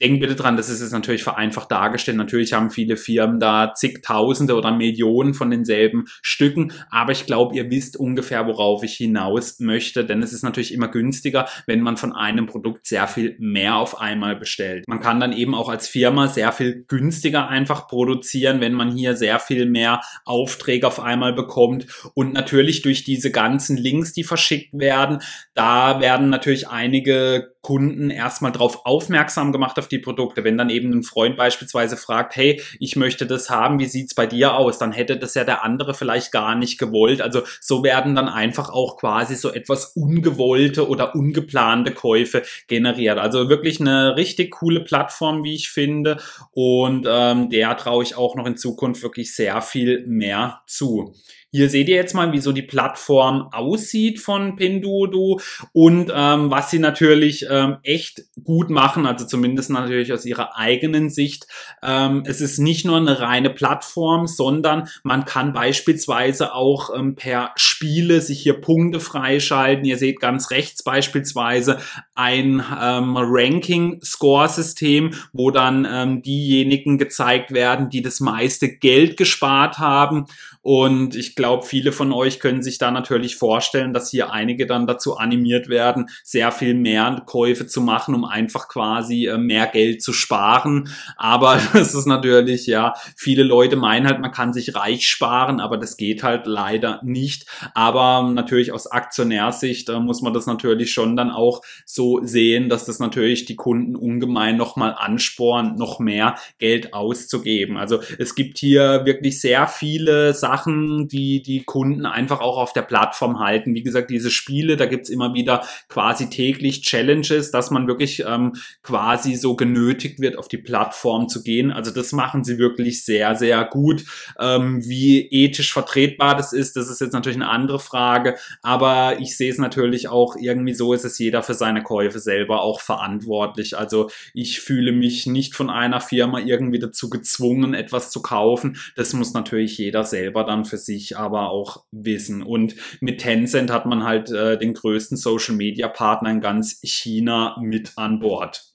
Denk 0.00 0.20
bitte 0.20 0.36
dran, 0.36 0.56
das 0.56 0.68
ist 0.68 0.80
jetzt 0.80 0.92
natürlich 0.92 1.24
vereinfacht 1.24 1.72
dargestellt. 1.72 2.16
Natürlich 2.16 2.52
haben 2.52 2.70
viele 2.70 2.96
Firmen 2.96 3.40
da 3.40 3.74
zigtausende 3.74 4.54
oder 4.54 4.70
Millionen 4.70 5.34
von 5.34 5.50
denselben 5.50 6.04
Stücken, 6.22 6.72
aber 6.90 7.12
ich 7.12 7.26
glaube, 7.26 7.56
ihr 7.56 7.68
wisst 7.70 7.96
ungefähr, 7.96 8.46
worauf 8.46 8.84
ich 8.84 8.94
hinaus 8.94 9.58
möchte, 9.58 10.04
denn 10.04 10.22
es 10.22 10.32
ist 10.32 10.44
natürlich 10.44 10.72
immer 10.72 10.88
günstiger, 10.88 11.48
wenn 11.66 11.80
man 11.80 11.96
von 11.96 12.12
einem 12.12 12.46
Produkt 12.46 12.86
sehr 12.86 13.08
viel 13.08 13.34
mehr 13.40 13.76
auf 13.76 14.00
einmal 14.00 14.36
bestellt. 14.36 14.84
Man 14.86 15.00
kann 15.00 15.18
dann 15.18 15.32
eben 15.32 15.54
auch 15.54 15.68
als 15.68 15.88
Firma 15.88 16.28
sehr 16.28 16.52
viel 16.52 16.84
günstiger 16.86 17.48
einfach 17.48 17.88
produzieren, 17.88 18.60
wenn 18.60 18.74
man 18.74 18.92
hier 18.92 19.16
sehr 19.16 19.40
viel 19.40 19.66
mehr 19.66 20.00
Aufträge 20.24 20.86
auf 20.86 21.00
einmal 21.00 21.32
bekommt 21.32 21.86
und 22.14 22.32
natürlich 22.32 22.82
durch 22.82 23.02
diese 23.02 23.32
ganzen 23.32 23.76
Links, 23.76 24.12
die 24.12 24.24
verschickt 24.24 24.78
werden, 24.78 25.18
da 25.54 26.00
werden 26.00 26.30
natürlich 26.30 26.68
einige 26.68 27.57
Kunden 27.68 28.08
erstmal 28.08 28.50
drauf 28.50 28.86
aufmerksam 28.86 29.52
gemacht 29.52 29.78
auf 29.78 29.88
die 29.88 29.98
Produkte. 29.98 30.42
Wenn 30.42 30.56
dann 30.56 30.70
eben 30.70 30.90
ein 30.90 31.02
Freund 31.02 31.36
beispielsweise 31.36 31.98
fragt, 31.98 32.34
hey, 32.34 32.62
ich 32.80 32.96
möchte 32.96 33.26
das 33.26 33.50
haben, 33.50 33.78
wie 33.78 33.84
sieht's 33.84 34.14
bei 34.14 34.26
dir 34.26 34.56
aus? 34.56 34.78
Dann 34.78 34.92
hätte 34.92 35.18
das 35.18 35.34
ja 35.34 35.44
der 35.44 35.64
andere 35.64 35.92
vielleicht 35.92 36.32
gar 36.32 36.54
nicht 36.54 36.78
gewollt. 36.78 37.20
Also 37.20 37.42
so 37.60 37.84
werden 37.84 38.14
dann 38.14 38.26
einfach 38.26 38.70
auch 38.70 38.96
quasi 38.96 39.36
so 39.36 39.52
etwas 39.52 39.92
ungewollte 39.94 40.88
oder 40.88 41.14
ungeplante 41.14 41.92
Käufe 41.92 42.42
generiert. 42.68 43.18
Also 43.18 43.50
wirklich 43.50 43.82
eine 43.82 44.16
richtig 44.16 44.52
coole 44.52 44.80
Plattform, 44.80 45.44
wie 45.44 45.54
ich 45.54 45.68
finde. 45.68 46.16
Und 46.52 47.06
ähm, 47.06 47.50
der 47.50 47.76
traue 47.76 48.02
ich 48.02 48.16
auch 48.16 48.34
noch 48.34 48.46
in 48.46 48.56
Zukunft 48.56 49.02
wirklich 49.02 49.34
sehr 49.34 49.60
viel 49.60 50.06
mehr 50.06 50.62
zu. 50.66 51.12
Hier 51.50 51.70
seht 51.70 51.88
ihr 51.88 51.96
jetzt 51.96 52.14
mal, 52.14 52.32
wie 52.32 52.40
so 52.40 52.52
die 52.52 52.62
Plattform 52.62 53.48
aussieht 53.52 54.20
von 54.20 54.56
Pinduoduo 54.56 55.40
und 55.72 56.12
ähm, 56.14 56.50
was 56.50 56.70
sie 56.70 56.78
natürlich 56.78 57.46
ähm, 57.48 57.78
echt 57.82 58.24
gut 58.44 58.68
machen, 58.68 59.06
also 59.06 59.24
zumindest 59.24 59.70
natürlich 59.70 60.12
aus 60.12 60.26
ihrer 60.26 60.58
eigenen 60.58 61.08
Sicht. 61.08 61.46
Ähm, 61.82 62.22
es 62.26 62.42
ist 62.42 62.58
nicht 62.58 62.84
nur 62.84 62.98
eine 62.98 63.20
reine 63.20 63.48
Plattform, 63.48 64.26
sondern 64.26 64.88
man 65.04 65.24
kann 65.24 65.54
beispielsweise 65.54 66.54
auch 66.54 66.94
ähm, 66.94 67.14
per 67.14 67.52
Spiele 67.56 68.20
sich 68.20 68.40
hier 68.42 68.60
Punkte 68.60 69.00
freischalten. 69.00 69.86
Ihr 69.86 69.96
seht 69.96 70.20
ganz 70.20 70.50
rechts 70.50 70.82
beispielsweise 70.82 71.78
ein 72.14 72.62
ähm, 72.78 73.16
Ranking-Score-System, 73.16 75.14
wo 75.32 75.50
dann 75.50 75.86
ähm, 75.90 76.20
diejenigen 76.20 76.98
gezeigt 76.98 77.52
werden, 77.52 77.88
die 77.88 78.02
das 78.02 78.20
meiste 78.20 78.68
Geld 78.68 79.16
gespart 79.16 79.78
haben. 79.78 80.26
Und 80.60 81.14
ich 81.14 81.34
glaube, 81.38 81.64
viele 81.64 81.92
von 81.92 82.12
euch 82.12 82.40
können 82.40 82.62
sich 82.62 82.78
da 82.78 82.90
natürlich 82.90 83.36
vorstellen, 83.36 83.94
dass 83.94 84.10
hier 84.10 84.32
einige 84.32 84.66
dann 84.66 84.88
dazu 84.88 85.16
animiert 85.16 85.68
werden, 85.68 86.10
sehr 86.24 86.50
viel 86.50 86.74
mehr 86.74 87.22
Käufe 87.26 87.68
zu 87.68 87.80
machen, 87.80 88.14
um 88.16 88.24
einfach 88.24 88.66
quasi 88.66 89.26
äh, 89.26 89.38
mehr 89.38 89.68
Geld 89.68 90.02
zu 90.02 90.12
sparen. 90.12 90.90
Aber 91.16 91.60
das 91.72 91.94
ist 91.94 92.06
natürlich, 92.06 92.66
ja, 92.66 92.94
viele 93.16 93.44
Leute 93.44 93.76
meinen 93.76 94.08
halt, 94.08 94.20
man 94.20 94.32
kann 94.32 94.52
sich 94.52 94.74
reich 94.74 95.06
sparen, 95.06 95.60
aber 95.60 95.78
das 95.78 95.96
geht 95.96 96.24
halt 96.24 96.46
leider 96.46 97.00
nicht. 97.04 97.46
Aber 97.72 98.28
natürlich 98.28 98.72
aus 98.72 98.88
Aktionärsicht 98.88 99.88
äh, 99.88 100.00
muss 100.00 100.20
man 100.20 100.34
das 100.34 100.46
natürlich 100.46 100.92
schon 100.92 101.16
dann 101.16 101.30
auch 101.30 101.62
so 101.86 102.18
sehen, 102.24 102.68
dass 102.68 102.84
das 102.84 102.98
natürlich 102.98 103.44
die 103.44 103.56
Kunden 103.56 103.94
ungemein 103.94 104.56
nochmal 104.56 104.96
anspornt, 104.98 105.78
noch 105.78 106.00
mehr 106.00 106.34
Geld 106.58 106.94
auszugeben. 106.94 107.76
Also 107.76 108.00
es 108.18 108.34
gibt 108.34 108.58
hier 108.58 109.02
wirklich 109.04 109.40
sehr 109.40 109.68
viele 109.68 110.34
Sachen, 110.34 111.06
die 111.06 111.27
die, 111.28 111.64
Kunden 111.64 112.06
einfach 112.06 112.40
auch 112.40 112.56
auf 112.56 112.72
der 112.72 112.82
Plattform 112.82 113.40
halten. 113.40 113.74
Wie 113.74 113.82
gesagt, 113.82 114.10
diese 114.10 114.30
Spiele, 114.30 114.76
da 114.76 114.86
gibt's 114.86 115.10
immer 115.10 115.34
wieder 115.34 115.64
quasi 115.88 116.30
täglich 116.30 116.82
Challenges, 116.82 117.50
dass 117.50 117.70
man 117.70 117.86
wirklich 117.86 118.24
ähm, 118.26 118.54
quasi 118.82 119.34
so 119.34 119.56
genötigt 119.56 120.20
wird, 120.20 120.38
auf 120.38 120.48
die 120.48 120.58
Plattform 120.58 121.28
zu 121.28 121.42
gehen. 121.42 121.70
Also 121.70 121.90
das 121.90 122.12
machen 122.12 122.44
sie 122.44 122.58
wirklich 122.58 123.04
sehr, 123.04 123.34
sehr 123.34 123.64
gut. 123.64 124.04
Ähm, 124.38 124.82
wie 124.86 125.28
ethisch 125.30 125.72
vertretbar 125.72 126.36
das 126.36 126.52
ist, 126.52 126.76
das 126.76 126.88
ist 126.88 127.00
jetzt 127.00 127.12
natürlich 127.12 127.36
eine 127.36 127.48
andere 127.48 127.78
Frage. 127.78 128.36
Aber 128.62 129.18
ich 129.20 129.36
sehe 129.36 129.50
es 129.50 129.58
natürlich 129.58 130.08
auch 130.08 130.36
irgendwie 130.36 130.74
so, 130.74 130.92
ist 130.92 131.04
es 131.04 131.18
jeder 131.18 131.42
für 131.42 131.54
seine 131.54 131.82
Käufe 131.82 132.18
selber 132.18 132.62
auch 132.62 132.80
verantwortlich. 132.80 133.76
Also 133.76 134.10
ich 134.32 134.60
fühle 134.60 134.92
mich 134.92 135.26
nicht 135.26 135.54
von 135.54 135.70
einer 135.70 136.00
Firma 136.00 136.38
irgendwie 136.40 136.78
dazu 136.78 137.10
gezwungen, 137.10 137.74
etwas 137.74 138.10
zu 138.10 138.22
kaufen. 138.22 138.78
Das 138.96 139.12
muss 139.12 139.34
natürlich 139.34 139.78
jeder 139.78 140.04
selber 140.04 140.44
dann 140.44 140.64
für 140.64 140.78
sich 140.78 141.17
aber 141.18 141.50
auch 141.50 141.84
wissen. 141.90 142.42
Und 142.42 142.76
mit 143.00 143.20
Tencent 143.20 143.70
hat 143.70 143.86
man 143.86 144.04
halt 144.04 144.30
äh, 144.30 144.56
den 144.58 144.74
größten 144.74 145.16
Social-Media-Partner 145.16 146.30
in 146.30 146.40
ganz 146.40 146.80
China 146.82 147.56
mit 147.60 147.92
an 147.96 148.20
Bord. 148.20 148.67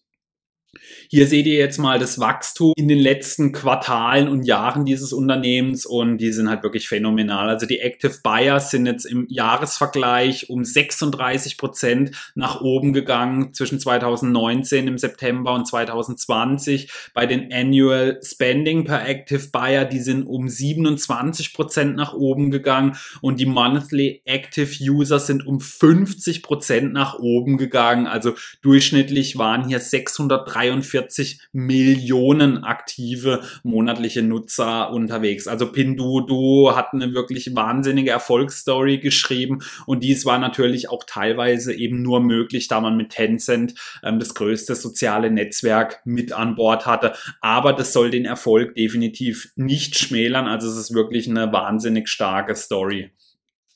Hier 1.13 1.27
seht 1.27 1.45
ihr 1.45 1.59
jetzt 1.59 1.77
mal 1.77 1.99
das 1.99 2.19
Wachstum 2.19 2.73
in 2.75 2.87
den 2.87 2.97
letzten 2.97 3.51
Quartalen 3.51 4.27
und 4.27 4.47
Jahren 4.47 4.83
dieses 4.83 5.13
Unternehmens 5.13 5.85
und 5.85 6.17
die 6.17 6.31
sind 6.31 6.49
halt 6.49 6.63
wirklich 6.63 6.87
phänomenal. 6.87 7.49
Also 7.49 7.67
die 7.67 7.81
Active 7.81 8.15
Buyers 8.23 8.71
sind 8.71 8.87
jetzt 8.87 9.05
im 9.05 9.27
Jahresvergleich 9.29 10.49
um 10.49 10.65
36 10.65 11.59
Prozent 11.59 12.31
nach 12.33 12.61
oben 12.61 12.93
gegangen 12.93 13.53
zwischen 13.53 13.79
2019 13.79 14.87
im 14.87 14.97
September 14.97 15.53
und 15.53 15.67
2020. 15.67 16.91
Bei 17.13 17.27
den 17.27 17.53
Annual 17.53 18.19
Spending 18.23 18.83
per 18.83 19.07
Active 19.07 19.49
Buyer, 19.51 19.85
die 19.85 19.99
sind 19.99 20.23
um 20.23 20.49
27 20.49 21.53
Prozent 21.53 21.95
nach 21.95 22.15
oben 22.15 22.49
gegangen 22.49 22.97
und 23.21 23.39
die 23.39 23.45
Monthly 23.45 24.23
Active 24.25 24.71
User 24.81 25.19
sind 25.19 25.45
um 25.45 25.59
50 25.59 26.41
Prozent 26.41 26.91
nach 26.91 27.19
oben 27.19 27.57
gegangen. 27.57 28.07
Also 28.07 28.33
durchschnittlich 28.63 29.37
waren 29.37 29.67
hier 29.67 29.79
643 29.79 31.02
43 31.03 31.39
Millionen 31.51 32.63
aktive 32.63 33.41
monatliche 33.63 34.21
Nutzer 34.21 34.91
unterwegs. 34.91 35.47
Also 35.47 35.71
Pinduoduo 35.71 36.75
hat 36.75 36.93
eine 36.93 37.13
wirklich 37.13 37.55
wahnsinnige 37.55 38.11
Erfolgsstory 38.11 38.99
geschrieben 38.99 39.59
und 39.85 40.03
dies 40.03 40.25
war 40.25 40.39
natürlich 40.39 40.89
auch 40.89 41.03
teilweise 41.05 41.73
eben 41.73 42.01
nur 42.01 42.21
möglich, 42.21 42.67
da 42.67 42.81
man 42.81 42.97
mit 42.97 43.09
Tencent 43.09 43.75
ähm, 44.03 44.19
das 44.19 44.33
größte 44.33 44.75
soziale 44.75 45.31
Netzwerk 45.31 46.01
mit 46.05 46.31
an 46.31 46.55
Bord 46.55 46.85
hatte. 46.85 47.13
Aber 47.41 47.73
das 47.73 47.93
soll 47.93 48.11
den 48.11 48.25
Erfolg 48.25 48.75
definitiv 48.75 49.51
nicht 49.55 49.97
schmälern. 49.97 50.47
Also 50.47 50.69
es 50.69 50.77
ist 50.77 50.93
wirklich 50.93 51.29
eine 51.29 51.51
wahnsinnig 51.51 52.09
starke 52.09 52.55
Story. 52.55 53.11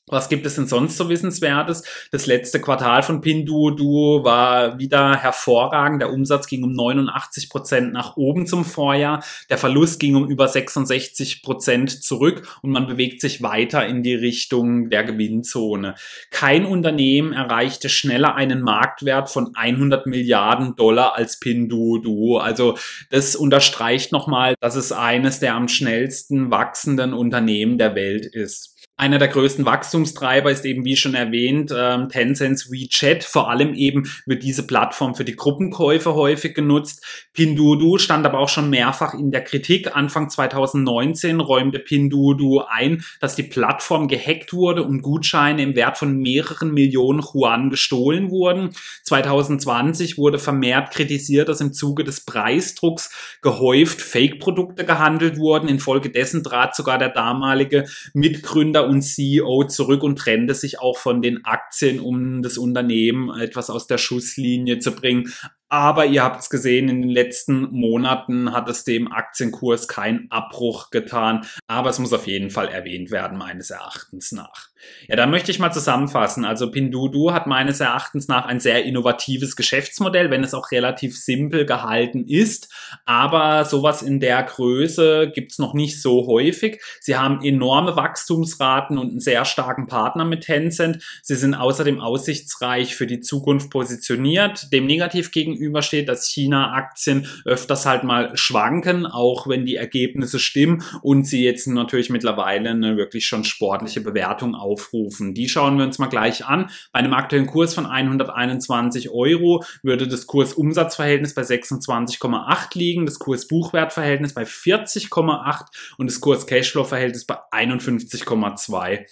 Was 0.09 0.29
gibt 0.29 0.45
es 0.45 0.55
denn 0.55 0.67
sonst 0.67 0.95
so 0.95 1.09
Wissenswertes? 1.09 1.83
Das 2.11 2.27
letzte 2.27 2.61
Quartal 2.61 3.03
von 3.03 3.19
Pinduoduo 3.19 4.23
war 4.23 4.79
wieder 4.79 5.17
hervorragend. 5.17 6.01
Der 6.01 6.13
Umsatz 6.13 6.47
ging 6.47 6.63
um 6.63 6.71
89 6.71 7.49
Prozent 7.49 7.91
nach 7.91 8.15
oben 8.15 8.47
zum 8.47 8.63
Vorjahr. 8.63 9.21
Der 9.49 9.57
Verlust 9.57 9.99
ging 9.99 10.15
um 10.15 10.29
über 10.29 10.47
66 10.47 11.43
Prozent 11.43 12.03
zurück 12.03 12.47
und 12.61 12.71
man 12.71 12.87
bewegt 12.87 13.19
sich 13.19 13.41
weiter 13.41 13.85
in 13.85 14.01
die 14.01 14.15
Richtung 14.15 14.89
der 14.89 15.03
Gewinnzone. 15.03 15.95
Kein 16.31 16.65
Unternehmen 16.65 17.33
erreichte 17.33 17.89
schneller 17.89 18.35
einen 18.35 18.61
Marktwert 18.61 19.29
von 19.29 19.55
100 19.55 20.07
Milliarden 20.07 20.77
Dollar 20.77 21.15
als 21.15 21.37
Pinduoduo. 21.41 22.37
Also 22.37 22.77
das 23.09 23.35
unterstreicht 23.35 24.13
nochmal, 24.13 24.55
dass 24.61 24.77
es 24.77 24.93
eines 24.93 25.41
der 25.41 25.55
am 25.55 25.67
schnellsten 25.67 26.49
wachsenden 26.49 27.13
Unternehmen 27.13 27.77
der 27.77 27.93
Welt 27.93 28.25
ist. 28.25 28.76
Einer 28.99 29.19
der 29.19 29.27
größten 29.27 29.63
Wachstumstreiber 29.63 30.49
ist 30.49 30.65
eben, 30.65 30.83
wie 30.83 30.95
schon 30.95 31.13
erwähnt, 31.13 31.71
ähm, 31.75 32.09
Tencent's 32.09 32.71
WeChat. 32.71 33.23
Vor 33.23 33.47
allem 33.47 33.75
eben 33.75 34.11
wird 34.25 34.41
diese 34.41 34.65
Plattform 34.65 35.13
für 35.13 35.23
die 35.23 35.35
Gruppenkäufe 35.35 36.15
häufig 36.15 36.55
genutzt. 36.55 37.05
Pinduoduo 37.33 37.99
stand 37.99 38.25
aber 38.25 38.39
auch 38.39 38.49
schon 38.49 38.71
mehrfach 38.71 39.13
in 39.13 39.29
der 39.29 39.43
Kritik. 39.43 39.95
Anfang 39.95 40.31
2019 40.31 41.41
räumte 41.41 41.77
Pinduoduo 41.77 42.65
ein, 42.67 43.03
dass 43.19 43.35
die 43.35 43.43
Plattform 43.43 44.07
gehackt 44.07 44.51
wurde 44.51 44.81
und 44.81 45.03
Gutscheine 45.03 45.61
im 45.61 45.75
Wert 45.75 45.99
von 45.99 46.17
mehreren 46.17 46.73
Millionen 46.73 47.21
Yuan 47.21 47.69
gestohlen 47.69 48.31
wurden. 48.31 48.71
2020 49.03 50.17
wurde 50.17 50.39
vermehrt 50.39 50.89
kritisiert, 50.89 51.49
dass 51.49 51.61
im 51.61 51.71
Zuge 51.71 52.03
des 52.03 52.21
Preisdrucks 52.21 53.37
gehäuft 53.43 54.01
Fake-Produkte 54.01 54.85
gehandelt 54.85 55.37
wurden. 55.37 55.69
Infolgedessen 55.69 56.43
trat 56.43 56.75
sogar 56.75 56.97
der 56.97 57.09
damalige 57.09 57.85
Mitgründer 58.15 58.86
und 58.87 59.01
CEO 59.01 59.65
zurück 59.67 60.03
und 60.03 60.17
trennte 60.17 60.53
sich 60.53 60.79
auch 60.79 60.97
von 60.97 61.21
den 61.21 61.45
Aktien, 61.45 61.99
um 61.99 62.41
das 62.41 62.57
Unternehmen 62.57 63.29
etwas 63.39 63.69
aus 63.69 63.87
der 63.87 63.97
Schusslinie 63.97 64.79
zu 64.79 64.91
bringen. 64.91 65.33
Aber 65.69 66.05
ihr 66.05 66.23
habt 66.23 66.41
es 66.41 66.49
gesehen, 66.49 66.87
in 66.87 67.01
den 67.01 67.11
letzten 67.11 67.71
Monaten 67.71 68.53
hat 68.53 68.69
es 68.69 68.83
dem 68.83 69.11
Aktienkurs 69.11 69.87
keinen 69.87 70.31
Abbruch 70.31 70.91
getan. 70.91 71.45
Aber 71.67 71.89
es 71.89 71.99
muss 71.99 72.13
auf 72.13 72.27
jeden 72.27 72.49
Fall 72.49 72.69
erwähnt 72.69 73.11
werden, 73.11 73.37
meines 73.37 73.69
Erachtens 73.69 74.31
nach. 74.31 74.69
Ja, 75.07 75.15
dann 75.15 75.31
möchte 75.31 75.51
ich 75.51 75.59
mal 75.59 75.71
zusammenfassen. 75.71 76.45
Also 76.45 76.69
Pinduoduo 76.71 77.33
hat 77.33 77.47
meines 77.47 77.79
Erachtens 77.79 78.27
nach 78.27 78.45
ein 78.45 78.59
sehr 78.59 78.83
innovatives 78.83 79.55
Geschäftsmodell, 79.55 80.29
wenn 80.29 80.43
es 80.43 80.53
auch 80.53 80.71
relativ 80.71 81.17
simpel 81.17 81.65
gehalten 81.65 82.25
ist. 82.27 82.73
Aber 83.05 83.65
sowas 83.65 84.01
in 84.01 84.19
der 84.19 84.43
Größe 84.43 85.31
gibt's 85.33 85.59
noch 85.59 85.73
nicht 85.73 86.01
so 86.01 86.27
häufig. 86.27 86.81
Sie 86.99 87.15
haben 87.15 87.43
enorme 87.43 87.95
Wachstumsraten 87.95 88.97
und 88.97 89.09
einen 89.09 89.19
sehr 89.19 89.45
starken 89.45 89.87
Partner 89.87 90.25
mit 90.25 90.41
Tencent. 90.43 91.03
Sie 91.23 91.35
sind 91.35 91.55
außerdem 91.55 91.99
aussichtsreich 91.99 92.95
für 92.95 93.07
die 93.07 93.21
Zukunft 93.21 93.69
positioniert. 93.69 94.71
Dem 94.71 94.85
negativ 94.85 95.31
gegenübersteht, 95.57 96.07
dass 96.07 96.27
China-Aktien 96.27 97.27
öfters 97.45 97.85
halt 97.85 98.03
mal 98.03 98.35
schwanken, 98.35 99.05
auch 99.05 99.47
wenn 99.47 99.65
die 99.65 99.75
Ergebnisse 99.75 100.39
stimmen 100.39 100.83
und 101.01 101.25
sie 101.25 101.43
jetzt 101.43 101.67
natürlich 101.67 102.09
mittlerweile 102.09 102.69
eine 102.69 102.97
wirklich 102.97 103.25
schon 103.25 103.43
sportliche 103.43 104.01
Bewertung 104.01 104.55
aufrufen. 104.55 105.33
Die 105.33 105.49
schauen 105.49 105.77
wir 105.77 105.85
uns 105.85 105.99
mal 105.99 106.07
gleich 106.07 106.45
an. 106.45 106.69
Bei 106.91 106.99
einem 106.99 107.13
aktuellen 107.13 107.47
Kurs 107.47 107.73
von 107.73 107.85
121 107.85 109.09
Euro 109.09 109.63
würde 109.83 110.07
das 110.07 110.27
Kursumsatzverhältnis 110.27 111.33
bei 111.33 111.41
26,8 111.41 112.77
liegen, 112.77 113.05
das 113.05 113.19
Kurs-Buchwert-Verhältnis 113.19 114.33
bei 114.33 114.43
40,8 114.43 115.65
und 115.97 116.09
das 116.09 116.21
Kurs-Cashflow-Verhältnis 116.21 117.25
bei 117.25 117.37
51,2. 117.51 119.05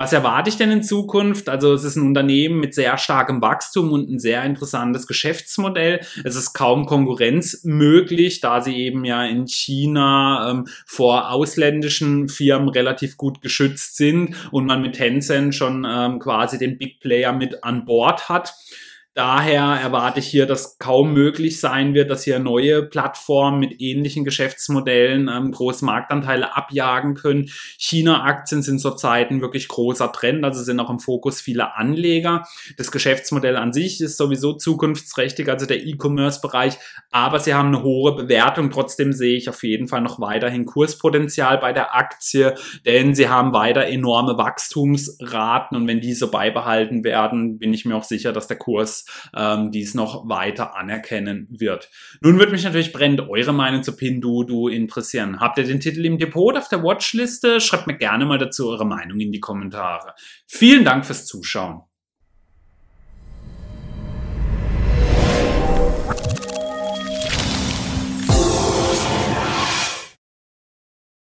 Was 0.00 0.14
erwarte 0.14 0.48
ich 0.48 0.56
denn 0.56 0.70
in 0.70 0.82
Zukunft? 0.82 1.50
Also 1.50 1.74
es 1.74 1.84
ist 1.84 1.96
ein 1.96 2.06
Unternehmen 2.06 2.58
mit 2.58 2.74
sehr 2.74 2.96
starkem 2.96 3.42
Wachstum 3.42 3.92
und 3.92 4.08
ein 4.08 4.18
sehr 4.18 4.42
interessantes 4.44 5.06
Geschäftsmodell. 5.06 6.00
Es 6.24 6.36
ist 6.36 6.54
kaum 6.54 6.86
Konkurrenz 6.86 7.64
möglich, 7.64 8.40
da 8.40 8.62
sie 8.62 8.78
eben 8.78 9.04
ja 9.04 9.26
in 9.26 9.46
China 9.46 10.52
ähm, 10.52 10.66
vor 10.86 11.30
ausländischen 11.30 12.30
Firmen 12.30 12.70
relativ 12.70 13.18
gut 13.18 13.42
geschützt 13.42 13.98
sind 13.98 14.34
und 14.50 14.64
man 14.64 14.80
mit 14.80 14.94
Tencent 14.94 15.54
schon 15.54 15.86
ähm, 15.86 16.18
quasi 16.18 16.56
den 16.56 16.78
Big 16.78 17.00
Player 17.00 17.34
mit 17.34 17.62
an 17.62 17.84
Bord 17.84 18.30
hat. 18.30 18.54
Daher 19.20 19.78
erwarte 19.78 20.20
ich 20.20 20.28
hier, 20.28 20.46
dass 20.46 20.78
kaum 20.78 21.12
möglich 21.12 21.60
sein 21.60 21.92
wird, 21.92 22.10
dass 22.10 22.24
hier 22.24 22.38
neue 22.38 22.82
Plattformen 22.82 23.60
mit 23.60 23.78
ähnlichen 23.78 24.24
Geschäftsmodellen 24.24 25.28
ähm, 25.28 25.52
große 25.52 25.84
Marktanteile 25.84 26.56
abjagen 26.56 27.16
können. 27.16 27.50
China-Aktien 27.76 28.62
sind 28.62 28.78
zurzeit 28.78 29.30
ein 29.30 29.42
wirklich 29.42 29.68
großer 29.68 30.10
Trend, 30.12 30.42
also 30.42 30.62
sind 30.62 30.80
auch 30.80 30.88
im 30.88 31.00
Fokus 31.00 31.42
vieler 31.42 31.76
Anleger. 31.76 32.46
Das 32.78 32.90
Geschäftsmodell 32.90 33.58
an 33.58 33.74
sich 33.74 34.00
ist 34.00 34.16
sowieso 34.16 34.54
zukunftsträchtig, 34.54 35.50
also 35.50 35.66
der 35.66 35.84
E-Commerce-Bereich, 35.84 36.78
aber 37.10 37.40
sie 37.40 37.52
haben 37.52 37.74
eine 37.74 37.82
hohe 37.82 38.16
Bewertung. 38.16 38.70
Trotzdem 38.70 39.12
sehe 39.12 39.36
ich 39.36 39.50
auf 39.50 39.62
jeden 39.64 39.86
Fall 39.86 40.00
noch 40.00 40.18
weiterhin 40.22 40.64
Kurspotenzial 40.64 41.58
bei 41.58 41.74
der 41.74 41.94
Aktie, 41.94 42.54
denn 42.86 43.14
sie 43.14 43.28
haben 43.28 43.52
weiter 43.52 43.84
enorme 43.84 44.38
Wachstumsraten 44.38 45.76
und 45.76 45.86
wenn 45.86 46.00
diese 46.00 46.28
beibehalten 46.28 47.04
werden, 47.04 47.58
bin 47.58 47.74
ich 47.74 47.84
mir 47.84 47.96
auch 47.96 48.04
sicher, 48.04 48.32
dass 48.32 48.46
der 48.46 48.56
Kurs 48.56 49.04
ähm, 49.34 49.70
dies 49.70 49.94
noch 49.94 50.28
weiter 50.28 50.76
anerkennen 50.76 51.46
wird. 51.50 51.90
Nun 52.20 52.38
würde 52.38 52.52
mich 52.52 52.64
natürlich 52.64 52.92
brennend 52.92 53.28
eure 53.28 53.52
Meinung 53.52 53.82
zu 53.82 53.96
Pinduoduo 53.96 54.68
interessieren. 54.68 55.40
Habt 55.40 55.58
ihr 55.58 55.64
den 55.64 55.80
Titel 55.80 56.04
im 56.04 56.18
Depot 56.18 56.56
auf 56.56 56.68
der 56.68 56.82
Watchliste? 56.82 57.60
Schreibt 57.60 57.86
mir 57.86 57.96
gerne 57.96 58.24
mal 58.24 58.38
dazu 58.38 58.68
eure 58.68 58.86
Meinung 58.86 59.20
in 59.20 59.32
die 59.32 59.40
Kommentare. 59.40 60.14
Vielen 60.46 60.84
Dank 60.84 61.06
fürs 61.06 61.26
Zuschauen. 61.26 61.82